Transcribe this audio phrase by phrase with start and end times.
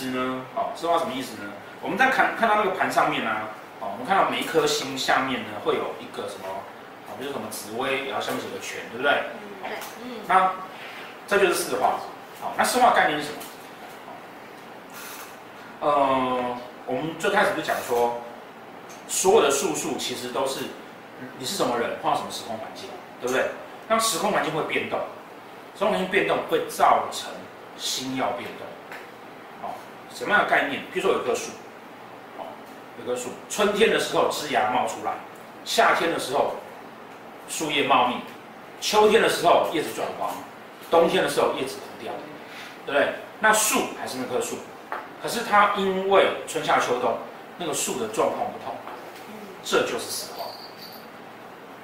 [0.00, 0.40] 思呢？
[0.54, 1.50] 好，四化什么意思呢？
[1.82, 3.30] 我们在看看到那个盘上面呢，
[3.80, 6.48] 哦，我们看到每一颗星下面呢会有一个什么？
[7.06, 9.12] 好，比如什么紫薇，然后下面写个权，对不对？
[9.12, 9.70] 嗯，对，
[10.04, 10.10] 嗯。
[10.26, 10.52] 那
[11.26, 12.00] 这就是四化。
[12.40, 13.38] 好，那四化概念是什么？
[15.80, 18.20] 呃，我们最开始就讲说，
[19.08, 20.60] 所有的数数其实都是
[21.38, 22.88] 你是什么人，碰到什么时空环境，
[23.20, 23.46] 对不对？
[23.88, 24.98] 那时空环境会变动，
[25.76, 27.30] 时空环境变动会造成
[27.76, 28.66] 星曜变动。
[30.20, 30.82] 什么样的概念？
[30.92, 31.50] 比如说有棵树，
[32.36, 32.44] 好，
[32.98, 35.14] 有棵树，春天的时候枝芽冒出来，
[35.64, 36.56] 夏天的时候
[37.48, 38.16] 树叶茂密，
[38.82, 40.30] 秋天的时候叶子转黄，
[40.90, 42.12] 冬天的时候叶子枯掉，
[42.84, 43.14] 对不对？
[43.40, 44.58] 那树还是那棵树。
[45.22, 47.16] 可是它因为春夏秋冬
[47.56, 48.74] 那个树的状况不同，
[49.64, 50.44] 这就是四化，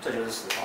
[0.03, 0.57] 这就是四化。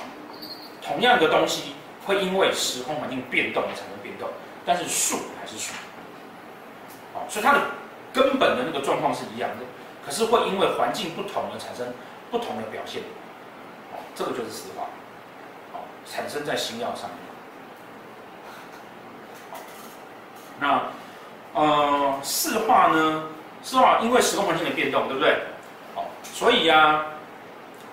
[0.82, 1.72] 同样的东西
[2.04, 4.28] 会因为时空环境变动而产生变动，
[4.66, 5.72] 但是树还是树，
[7.32, 7.60] 所以它的
[8.12, 9.64] 根本的那个状况是一样的，
[10.04, 11.86] 可是会因为环境不同而产生
[12.30, 13.00] 不同的表现，
[13.90, 14.84] 好，这个就是四化，
[15.72, 17.16] 好，产生在星曜上面，
[20.60, 20.82] 那。
[21.54, 23.24] 呃，四化呢，
[23.62, 25.36] 四化因为时空环境的变动，对不对？
[25.94, 27.06] 好，所以呀、啊，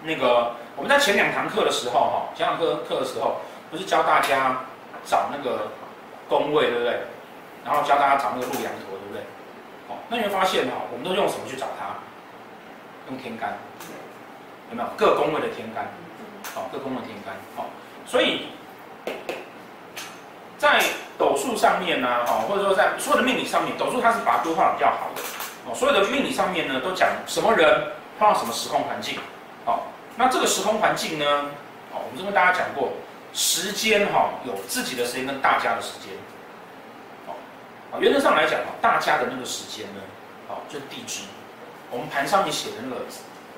[0.02, 4.62] 那个我们在前两堂课的时候，哈，前两堂课课的时候，不是教大家
[5.04, 5.68] 找那个
[6.30, 7.02] 宫位，对不对？
[7.66, 9.22] 然后教大家找那个鹿羊陀，对不对？
[10.10, 11.96] 好，那你会发现哈，我们都用什么去找它？
[13.10, 13.58] 用天干，
[14.72, 15.88] 有没有各宫位的天干？
[16.54, 17.66] 好，各宫位的天干，好，
[18.06, 18.48] 所以。
[20.58, 20.84] 在
[21.18, 25.22] 斗数上面呢，哈，或者说在所有的命理上面，斗数它是把它规划比较好的，
[25.66, 29.18] 哦，所有的命理上面呢，都讲什么人碰到什么时空环境，
[29.64, 29.88] 好，
[30.18, 31.26] 那这个时空环境呢，
[31.94, 32.92] 哦，我们就跟大家讲过，
[33.32, 36.39] 时间哈有自己的时间跟大家的时间，哦，
[37.92, 40.02] 啊，原则上来讲啊，大家的那个时间呢，
[40.48, 41.24] 好，就是地支，
[41.92, 43.02] 我们盘上面写的那个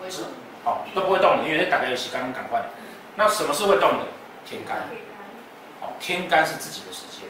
[0.09, 0.25] 字，
[0.63, 2.61] 好，都不会动的，因为大家有洗刚刚赶快，
[3.15, 4.05] 那什么是会动的？
[4.45, 4.87] 天干。
[5.99, 7.29] 天干是自己的时间，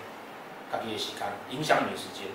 [0.71, 2.25] 它可以洗干，影响你的时间。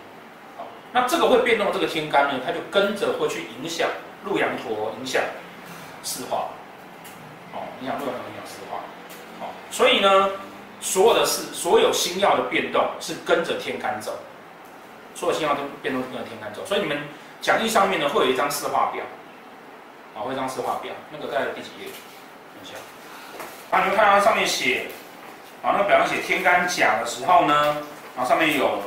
[0.58, 3.88] 好，那这个会变动这个天干呢，它就跟着会去影响
[4.24, 5.22] 陆阳陀，影响
[6.02, 6.48] 四化。
[7.54, 8.80] 哦，影响鹿羊陀，影响四化。
[9.40, 10.30] 好，所以呢，
[10.80, 14.18] 所有的事，所有星曜的变动是跟着天干走，
[15.16, 16.64] 所有星曜都变动跟着天干走。
[16.64, 16.96] 所以你们
[17.40, 19.02] 讲义上面呢，会有一张四化表。
[20.14, 21.88] 啊，会一张四化表，那个在第几页？
[22.54, 22.74] 等一下，
[23.70, 24.86] 啊，你们看它上面写。
[25.62, 27.76] 啊，那表上写天干甲的时候呢，
[28.14, 28.82] 然后上面有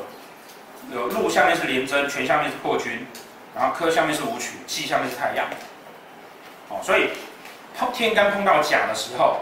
[0.94, 3.06] 有鹿下面是廉贞，权下面是破军，
[3.54, 5.46] 然后科下面是武曲，气下面是太阳。
[6.70, 7.10] 哦，所以
[7.78, 9.42] 碰天干碰到甲的时候，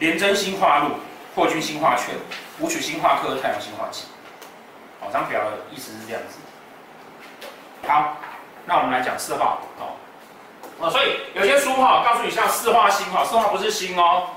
[0.00, 0.96] 廉贞星化禄，
[1.34, 2.16] 破军星化权，
[2.58, 4.04] 武曲星化科，太阳星化忌。
[5.06, 6.38] 好，这张表的意思是这样子。
[7.86, 8.16] 好，
[8.64, 9.58] 那我们来讲四化。
[9.78, 9.96] 好，
[10.80, 14.30] 哦，所以有些书哈告诉你像四化星哈，四化不是星哦，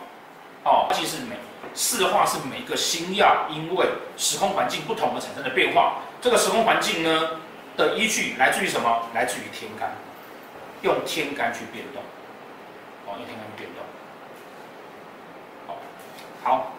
[0.63, 1.35] 哦，其实每。
[1.75, 3.85] 四化是每个星曜因为
[4.17, 5.97] 时空环境不同而产生的变化。
[6.19, 7.29] 这个时空环境呢
[7.77, 9.03] 的依据来自于什么？
[9.13, 9.91] 来自于天干，
[10.81, 12.01] 用天干去变动。
[13.05, 13.83] 哦，用天干去变动。
[15.67, 15.77] 好，
[16.43, 16.71] 好，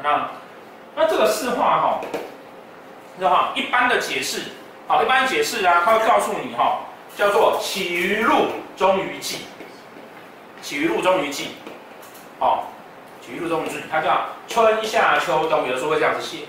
[0.00, 0.30] 那
[0.94, 2.00] 那这个四化哈，
[3.18, 4.42] 四化一般的解释，
[4.86, 6.80] 好，一般解释啊，它会告诉你哈，
[7.16, 9.38] 叫做起于鹿，终于忌，
[10.62, 11.48] 起于鹿，终于忌，
[12.38, 12.64] 好。
[13.20, 16.46] 起于鹿中之，它叫春夏秋冬，有的时候会这样子写，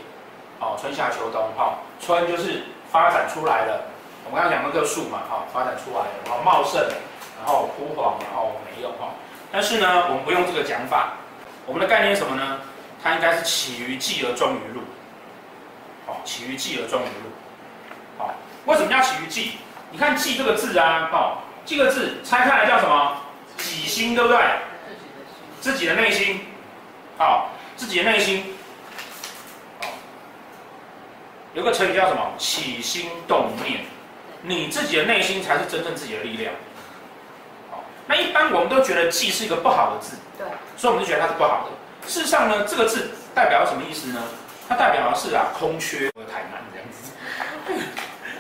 [0.62, 1.69] 哦，春夏秋冬，哈、哦，
[2.00, 3.83] 春就是发展出来了，
[4.24, 6.80] 我们刚刚讲那个树嘛，哈、哦，发展出来了，然后茂盛，
[7.38, 9.12] 然后枯黄，然后没有，哈、哦，
[9.51, 11.15] 但是呢，我们不用这个讲法，
[11.65, 12.62] 我们的概念是什么呢？
[13.04, 14.80] 它应该是起于季而终于露，
[16.24, 17.30] 起于记而终于鹿，
[18.18, 18.33] 好、哦，
[18.66, 19.54] 为什么叫起于记？
[19.92, 23.18] 你看记这个字啊，哦，这个字拆开来叫什么？
[23.57, 24.39] 己心，对不对？
[25.60, 26.42] 自己的内心。
[27.18, 28.56] 好，自己的内心，
[29.81, 29.89] 好，
[31.54, 32.31] 有个成语叫什么？
[32.38, 33.81] 起心动念，
[34.42, 36.54] 你自己的内心才是真正自己的力量。
[37.69, 42.07] 好，那一般我们都觉得“记”是一个不好的字，对，所以我们就觉得它是不好的。
[42.07, 44.22] 事实上呢，这个字代表什么意思呢？
[44.69, 47.12] 它代表的是啊，空缺和太难这样子。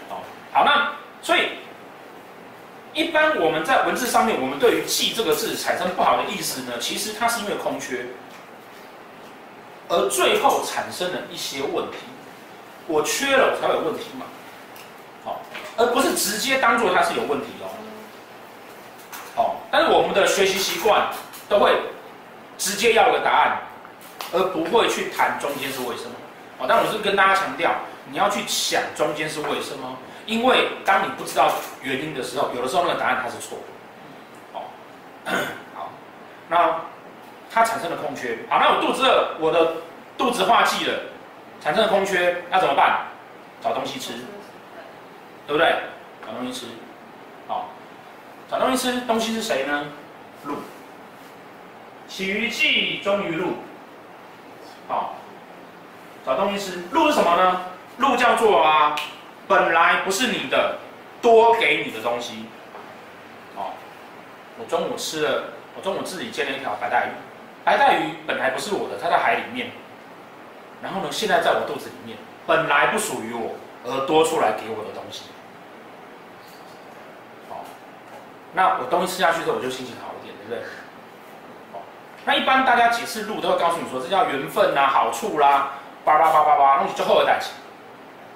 [0.07, 0.21] 好，
[0.53, 0.91] 好，那
[1.23, 1.49] 所以
[2.93, 8.05] 一般我们在文字上面，我们对于“记”这个字产生不好的意思呢，其实它是因为空缺。
[9.91, 11.97] 而最后产生了一些问题，
[12.85, 14.25] 我缺了才会有问题嘛，
[15.25, 15.41] 好，
[15.77, 17.73] 而不是直接当做它是有问题哦，
[19.35, 21.07] 好，但是我们的学习习惯
[21.49, 21.75] 都会
[22.55, 23.59] 直接要一个答案，
[24.33, 26.11] 而不会去谈中间是为什么。
[26.59, 27.71] 哦，但我是跟大家强调，
[28.09, 34.59] 你要去想中间是为什么，因为当你不知道原因的时候，有的时候那个答案它是错的。
[34.59, 34.61] 哦，
[35.73, 35.91] 好，
[36.49, 36.81] 那
[37.49, 39.73] 它产生了空缺，好，那我肚子饿，我的
[40.17, 40.99] 肚子化气了，
[41.61, 43.07] 产生了空缺，那怎么办？
[43.61, 44.13] 找东西吃，
[45.47, 45.75] 对不对？
[46.25, 46.65] 找东西吃，
[47.47, 47.69] 好，
[48.49, 49.85] 找东西吃，东西是谁呢？
[50.43, 50.55] 鹿。
[52.07, 53.53] 起于骥，终于鹿。
[54.89, 55.13] 好，
[56.25, 57.61] 找东西吃，鹿是什么呢？
[57.99, 58.95] 鹿叫做啊，
[59.47, 60.77] 本来不是你的，
[61.21, 62.45] 多给你的东西。
[63.55, 63.71] 哦，
[64.57, 65.43] 我中午吃了，
[65.77, 67.11] 我中午自己煎了一条白带鱼，
[67.63, 69.69] 白带鱼本来不是我的，它在海里面，
[70.81, 72.17] 然后呢，现在在我肚子里面。
[72.47, 73.53] 本来不属于我，
[73.85, 75.25] 而多出来给我的东西，
[77.47, 77.63] 好，
[78.53, 80.63] 那我东西吃下去之后，我就心情好一点，对不对？
[82.29, 85.71] 那一般大家解释路都会告诉你说，这叫缘分、啊，好处啦、啊，
[86.05, 87.49] 叭叭叭叭叭，东西就后而代起，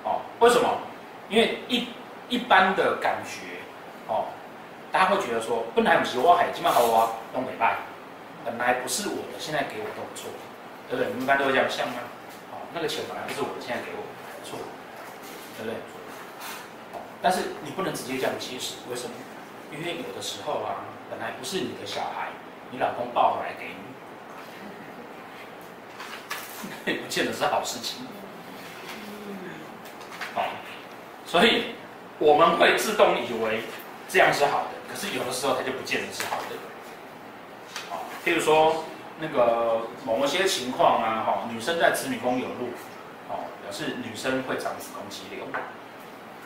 [0.04, 0.68] 哦，为什么？
[1.30, 1.88] 因为一
[2.28, 3.62] 一般的感觉，
[4.08, 4.26] 哦，
[4.92, 7.76] 大家会觉得说，本来不是我海，今晚好我东北拜，
[8.44, 10.26] 本来不是我的，现在给我都不错，
[10.90, 11.14] 对不对？
[11.14, 12.02] 你们一般都会这样想吗？
[12.74, 14.02] 那个钱本来不是我的，现在给我，
[14.44, 14.58] 错，
[15.56, 15.78] 对不对？
[17.22, 19.14] 但是你不能直接这样解释，为什么？
[19.70, 20.82] 因为有的时候啊，
[21.12, 22.34] 本来不是你的小孩，
[22.74, 23.68] 你老公抱回来给
[26.86, 28.08] 你， 也不见得是好事情。
[30.34, 30.46] 好，
[31.24, 31.76] 所以
[32.18, 33.62] 我们会自动以为
[34.10, 36.56] 这样是好的，可是有的时候它就不见得是好的。
[37.92, 38.84] 好，譬如说。
[39.20, 42.74] 那个某一些情况啊，哈，女生在子女宫有路，
[43.30, 45.46] 哦，表示女生会长子宫肌瘤，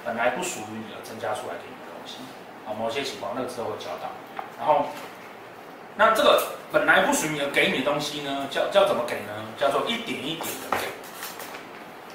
[0.03, 2.17] 本来不属于你而增加出来给你的东西，
[2.67, 4.11] 啊，某些情况那个时候会交到，
[4.59, 4.87] 然后，
[5.97, 9.33] 那这个本来不属于你而给你的东西呢，叫叫怎么给呢？
[9.57, 10.85] 叫做一点一点的给，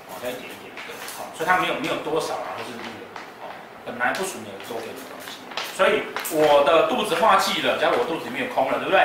[0.07, 3.03] 哦，叫一点一点的给，好，所以它没有没有多少啊，或是那个，
[3.43, 3.51] 哦，
[3.85, 5.43] 本来不属于你的都给你的东西，
[5.75, 9.03] 所以我的肚子化气了，假如我肚子里面有空了，对不对？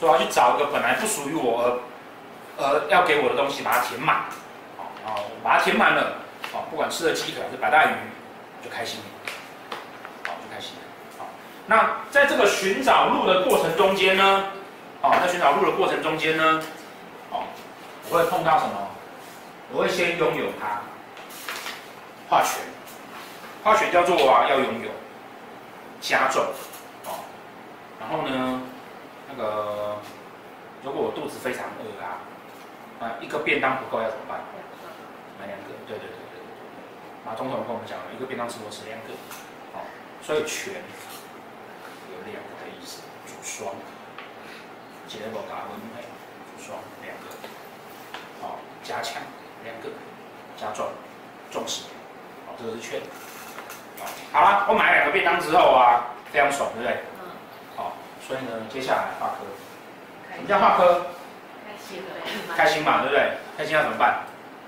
[0.00, 1.60] 所以我要去找一个本来不属于我
[2.56, 4.24] 而呃要给我的东西，把它填满，
[4.78, 6.16] 好，然后把它填满了，
[6.50, 7.94] 好，不管吃了鸡腿还是白带鱼，
[8.64, 9.06] 就开心了，
[10.24, 10.82] 好，就开心了，
[11.66, 14.44] 那在这个寻找路的过程中间呢，
[15.02, 16.62] 哦，在寻找路的过程中间呢，
[17.30, 17.44] 哦，
[18.10, 18.88] 我会碰到什么？
[19.72, 20.82] 我会先拥有它，
[22.28, 22.60] 化学，
[23.64, 24.90] 化学叫做啊要拥有，
[26.00, 26.44] 加重，
[27.06, 27.24] 哦，
[27.98, 28.60] 然后呢？
[29.26, 29.96] 那个，
[30.84, 32.20] 如果我肚子非常饿啊，
[33.00, 34.38] 啊，一个便当不够要怎么办？
[35.40, 35.64] 买两个。
[35.88, 36.44] 对对对对对。
[37.26, 39.16] 马总统跟我们讲了，一个便当吃我吃两个，
[39.72, 39.80] 好，
[40.22, 40.74] 所以全
[42.24, 43.74] 两个的意思，主双，
[45.06, 46.02] 结果打分配，
[46.56, 47.24] 主双两个，
[48.40, 49.22] 好，加强
[49.64, 49.88] 两个，
[50.56, 50.88] 加重
[51.50, 51.84] 重视，
[52.46, 53.00] 好，这个是全，
[54.00, 56.96] 好，好了，我买了两个便当之后啊，非常爽，对不对？
[58.26, 59.44] 所以呢，接下来化科，
[60.34, 61.04] 什么叫化科？
[61.68, 62.02] 开心
[62.56, 63.36] 开心嘛，对不对？
[63.58, 64.24] 开心要怎么办？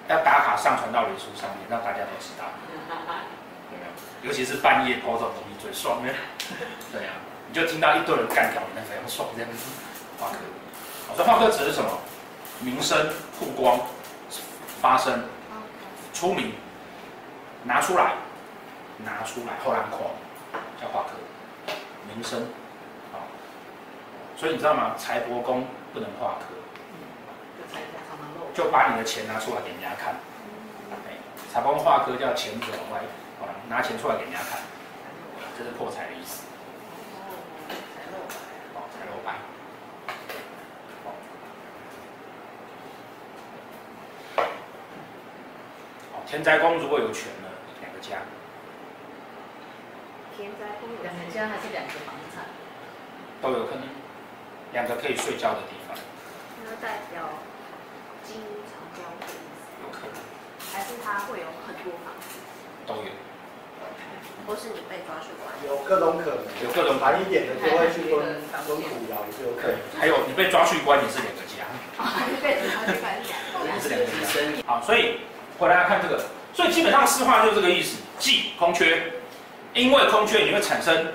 [0.08, 2.44] 要打卡上传到脸书上面，让大家都知道。
[3.72, 4.28] 有没有？
[4.28, 6.12] 尤其是半夜种东西最爽的。
[6.92, 7.18] 对呀、啊，
[7.48, 9.58] 你就听到一堆人干掉你，那非常爽这样子。
[10.18, 10.36] 化科，
[11.08, 11.90] 好，所以化科指的是什么？
[12.60, 13.78] 名声、曝光、
[14.80, 15.22] 发声、
[16.12, 16.54] 出名、
[17.64, 18.14] 拿出来、
[19.04, 20.10] 拿出来后浪况，
[20.80, 21.72] 叫化科，
[22.14, 22.46] 名声。
[24.38, 24.94] 所以你知道吗？
[24.98, 27.78] 财帛宫不能化科，
[28.52, 30.14] 就把你的钱拿出来给人家看。
[31.50, 33.00] 财帛宫化科叫钱走外，
[33.40, 34.60] 好了，拿钱出来给人家看，
[35.56, 36.42] 这是破财的意思。
[38.74, 39.32] 哦，财漏白。
[46.12, 47.48] 哦，田宅宫如果有权呢，
[47.80, 48.18] 两个家。
[50.36, 52.44] 田宅宫两个家还是两个房产？
[53.40, 53.86] 都有可能。
[54.72, 55.96] 两个可以睡觉的地方，
[56.66, 57.22] 那代表
[58.24, 60.18] 金屋藏娇的意思，有可能，
[60.74, 62.36] 还是他会有很多房子，
[62.84, 63.08] 都有，
[64.44, 66.98] 或是你被抓去关，有各种可能，有各种。
[67.00, 68.20] 难一点的就会去蹲
[68.66, 71.64] 蹲苦窑也是有可能，还有你被抓去关也是两个家，
[72.42, 74.06] 被抓去关也是两个
[74.60, 75.20] 家，好，所以
[75.58, 76.22] 回来看这个，
[76.52, 79.02] 所以基本上四化就是这个意思，记空缺，
[79.74, 81.06] 因为空缺你会产生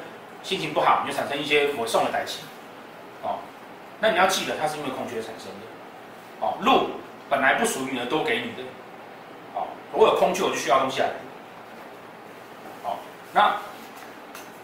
[0.43, 2.39] 心情不好，你就产生一些我送的代气。
[3.23, 3.37] 哦
[3.99, 6.45] 那你要记得，它是因为空缺产生的。
[6.45, 6.89] 哦，路
[7.29, 8.67] 本来不属于你的，都给你的。
[9.53, 11.07] 哦，我有空缺，我就需要东西来。
[12.83, 12.97] 哦，
[13.31, 13.55] 那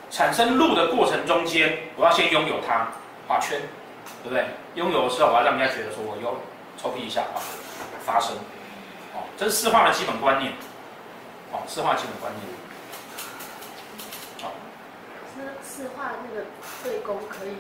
[0.10, 2.88] 产生路的过程中间，我要先拥有它，
[3.28, 3.60] 画圈，
[4.24, 4.46] 对不对？
[4.76, 6.36] 拥有的时候，我要让人家觉得说我有。
[6.80, 7.42] 抽屉一下啊，
[8.06, 8.36] 发生，
[9.18, 10.54] 哦，这是四化的基本观念，
[11.52, 12.46] 哦，四化基本观念，
[14.44, 14.52] 好，
[15.36, 16.46] 那四化那个
[16.84, 17.58] 对宫可以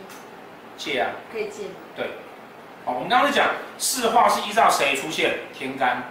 [0.77, 1.73] 借啊，可以借吗？
[1.95, 2.11] 对，
[2.85, 3.47] 好，我们刚刚讲
[3.79, 5.39] 四化是依照谁出现？
[5.51, 6.03] 天干，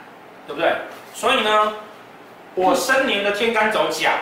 [0.49, 0.75] 对不对？
[1.15, 1.75] 所以呢，
[2.57, 4.19] 我生年的天干走甲，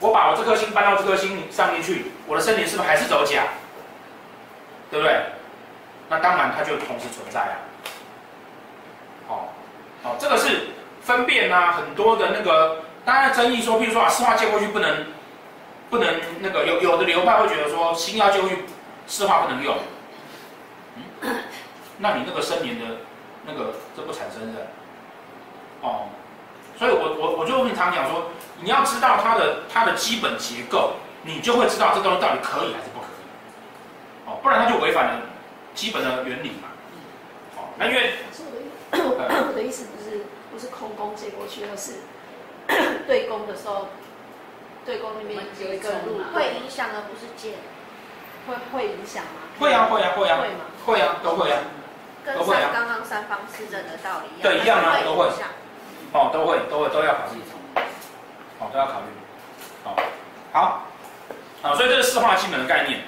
[0.00, 3.44] 我把我这颗星搬到这颗星上面去，我的生年是不是还是走甲？
[4.90, 5.22] 对不对？
[6.08, 7.56] 那当然它就同时存在啊。
[9.28, 9.48] 哦，
[11.06, 15.06] 分辨啊，很多的那个大家争议说，譬如说啊，四化借过去不能，
[15.88, 18.64] 不能那个有有的流派会觉得说，新要借过去，
[19.06, 19.76] 市话不能用。
[21.22, 21.36] 嗯，
[21.98, 22.84] 那你那个生年的
[23.46, 24.66] 那个这不产生的
[25.80, 26.08] 哦，
[26.76, 28.24] 所以我我我就跟你常讲说，
[28.60, 33.22] 你要知道它的它的基本结构，你就会知道这东西到底可以还是不可以。
[34.26, 35.20] 哦，不然它就违反了
[35.72, 36.66] 基本的原理嘛。
[37.76, 38.14] 哦，那因为。
[38.92, 42.00] 我的意思不是不是空工借过去，而是
[43.06, 43.88] 对宫的时候，
[44.84, 47.56] 对宫那边有一个路，会影响而不是借，
[48.46, 49.42] 会会影响吗？
[49.60, 50.38] 会啊会啊会啊。
[50.40, 50.64] 会吗？
[50.86, 51.58] 会啊都会啊，
[52.24, 55.28] 跟上刚刚三方四正的道理一样，对一样啊都会，
[56.12, 57.40] 哦都会都会都要考虑，
[58.60, 59.06] 哦都要考虑，
[59.84, 59.96] 哦
[60.52, 60.86] 好，
[61.62, 63.00] 好，所以这是四化基本的概念，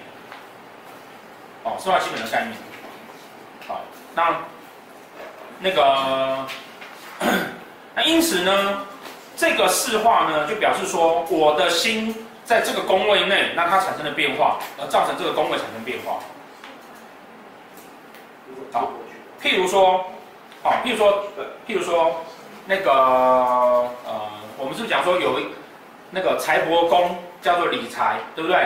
[1.64, 2.56] 哦四化基本的概念，
[3.66, 3.80] 好
[4.14, 4.36] 那。
[5.60, 6.46] 那个，
[7.94, 8.82] 那因此呢，
[9.36, 16.18] 这个四化呢，就表示说，我的心在这个宫位内，那它产生了变化，而造成这个宫位产生变化。
[18.72, 18.92] 好，
[19.42, 20.04] 譬如说，
[20.62, 21.24] 好，譬如说，
[21.66, 22.24] 譬如说，
[22.66, 25.46] 那个，呃，我们是不是讲说有一
[26.10, 28.56] 那个财帛宫叫做理财，对不对？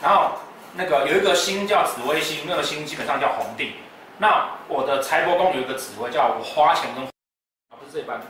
[0.00, 0.32] 然后
[0.74, 3.72] 那个有一个星叫紫微星，那个星基本上叫红定。
[4.18, 8.20] 那我的财帛宫有一个紫微，叫我花钱跟，不是这班。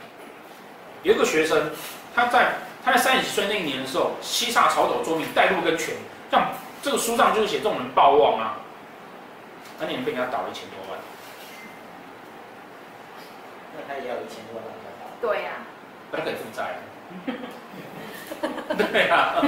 [1.02, 1.70] 有一个学生，
[2.14, 2.52] 他在
[2.84, 5.94] 他在三十几岁那一年的时候，西煞朝斗坐命带禄跟权，
[6.30, 6.52] 像
[6.82, 8.56] 这个书上就是写这种人暴旺啊，
[9.80, 11.00] 那年被人家倒了一千多万。
[13.74, 14.64] 那他也要一千多万。
[15.22, 15.64] 对呀、啊。
[16.12, 16.80] 那可以负债。
[18.76, 19.42] 对啊。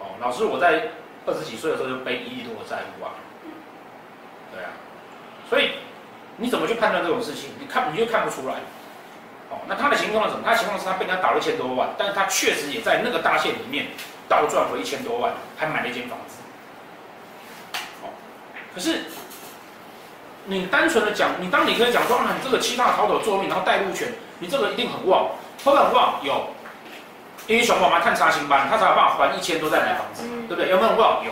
[0.00, 0.88] 哦，老师，我在
[1.24, 3.12] 二十几岁的时候就背一亿多的债务啊。
[4.54, 4.70] 对啊，
[5.50, 5.72] 所以
[6.36, 7.50] 你怎么去判断这种事情？
[7.58, 8.54] 你看你就看不出来。
[9.50, 10.42] 哦，那他的情况是什么？
[10.44, 13.86] 他的情况是他被人家倒了一千多万，但是他确实也在那个大限里面
[14.28, 16.36] 倒赚回一千多万，还买了一间房子。
[18.02, 18.08] 哦，
[18.74, 19.04] 可是
[20.46, 24.08] 你单纯的讲，你当你可以讲说啊，你这个七大逃走作命，然后带禄权，
[24.38, 25.28] 你这个一定很旺，
[25.62, 26.14] 会不会很旺？
[26.22, 26.48] 有，
[27.46, 30.70] 因为熊宝妈看杀星班，他才有办法还一千多再买房子，嗯、对不对？
[30.70, 31.22] 有没有很旺？
[31.24, 31.30] 有。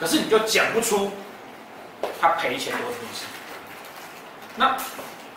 [0.00, 1.12] 可是你就讲不出。
[2.20, 3.24] 他赔钱多出事，
[4.56, 4.76] 那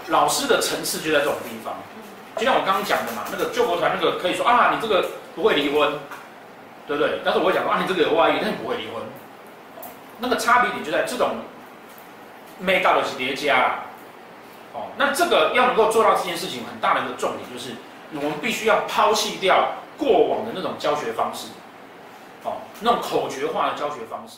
[0.07, 1.75] 老师的层次就在这种地方，
[2.37, 5.99] 就像我刚刚讲的嘛，那个救国团那个可以说啊，你这个不会离婚，
[6.87, 7.19] 对不对？
[7.25, 9.01] 但是我会讲说啊，你这个有外遇，但是不会离婚，
[10.19, 11.37] 那个差别点就在这种
[12.59, 13.79] 没到的是叠加，
[14.73, 17.75] 哦，那这个要能够做到这件事情，很大的一个重点就是，
[18.13, 21.47] 我们必须要抛弃掉过往的那种教学方式，
[22.43, 24.37] 哦，那种口诀化的教学方式。